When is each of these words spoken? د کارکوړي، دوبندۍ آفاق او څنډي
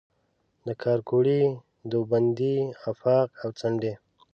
د 0.65 0.69
کارکوړي، 0.83 1.41
دوبندۍ 1.91 2.57
آفاق 2.89 3.29
او 3.41 3.49
څنډي 3.59 3.93